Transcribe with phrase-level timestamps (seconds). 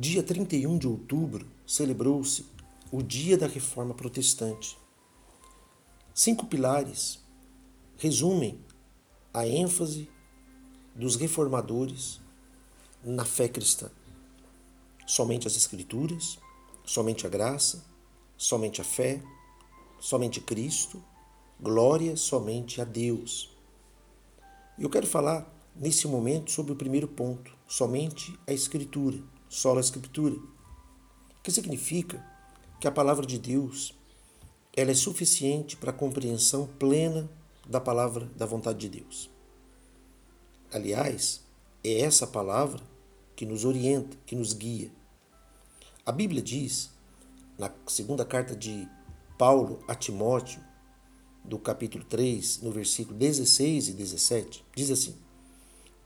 [0.00, 2.46] Dia 31 de outubro celebrou-se
[2.92, 4.78] o Dia da Reforma Protestante.
[6.14, 7.18] Cinco pilares
[7.96, 8.60] resumem
[9.34, 10.08] a ênfase
[10.94, 12.20] dos reformadores
[13.02, 13.90] na fé cristã.
[15.04, 16.38] Somente as Escrituras,
[16.84, 17.84] somente a graça,
[18.36, 19.20] somente a fé,
[19.98, 21.02] somente Cristo,
[21.60, 23.50] glória somente a Deus.
[24.78, 30.36] Eu quero falar nesse momento sobre o primeiro ponto, somente a Escritura sola escritura,
[31.42, 32.24] que significa
[32.80, 33.94] que a palavra de Deus
[34.76, 37.28] ela é suficiente para a compreensão plena
[37.66, 39.30] da palavra da vontade de Deus.
[40.72, 41.42] Aliás,
[41.82, 42.80] é essa palavra
[43.34, 44.92] que nos orienta, que nos guia.
[46.04, 46.90] A Bíblia diz,
[47.58, 48.88] na segunda carta de
[49.36, 50.62] Paulo a Timóteo,
[51.44, 55.16] do capítulo 3, no versículo 16 e 17, diz assim: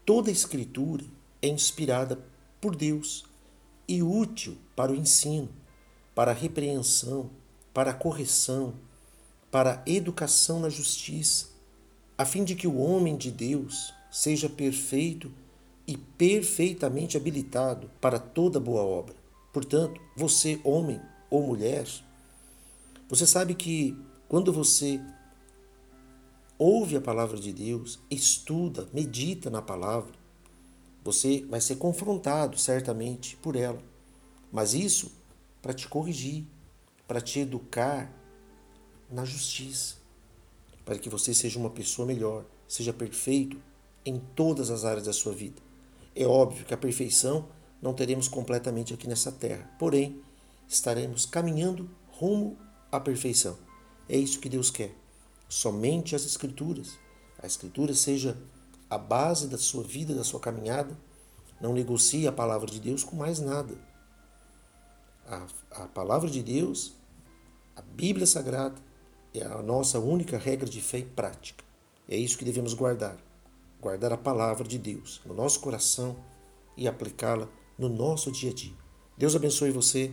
[0.07, 1.05] Toda a escritura
[1.41, 2.25] é inspirada
[2.61, 3.25] por Deus
[3.89, 5.49] e útil para o ensino,
[6.15, 7.31] para a repreensão,
[7.73, 8.75] para a correção,
[9.51, 11.49] para a educação na justiça,
[12.17, 15.31] a fim de que o homem de Deus seja perfeito
[15.87, 19.15] e perfeitamente habilitado para toda boa obra.
[19.53, 21.87] Portanto, você, homem ou mulher,
[23.09, 23.97] você sabe que
[24.29, 25.01] quando você
[26.59, 30.13] ouve a palavra de Deus, estuda, medita na palavra,
[31.05, 33.83] você vai ser confrontado certamente por ela.
[34.51, 35.11] Mas isso
[35.61, 36.45] para te corrigir,
[37.07, 38.13] para te educar
[39.11, 39.97] na justiça,
[40.85, 43.61] para que você seja uma pessoa melhor, seja perfeito
[44.05, 45.61] em todas as áreas da sua vida.
[46.15, 47.49] É óbvio que a perfeição
[47.81, 50.21] não teremos completamente aqui nessa terra, porém,
[50.69, 52.57] estaremos caminhando rumo
[52.91, 53.59] à perfeição.
[54.09, 54.95] É isso que Deus quer.
[55.49, 56.99] Somente as Escrituras.
[57.43, 58.37] A Escritura seja
[58.93, 60.95] a base da sua vida, da sua caminhada.
[61.59, 63.75] Não negocie a palavra de Deus com mais nada.
[65.27, 66.93] A, a palavra de Deus,
[67.75, 68.75] a Bíblia Sagrada,
[69.33, 71.65] é a nossa única regra de fé e prática.
[72.07, 73.17] É isso que devemos guardar.
[73.81, 76.15] Guardar a palavra de Deus no nosso coração
[76.77, 78.77] e aplicá-la no nosso dia a dia.
[79.17, 80.13] Deus abençoe você,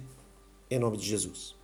[0.72, 1.59] em nome de Jesus.